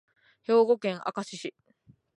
[0.47, 1.53] 兵庫県明石市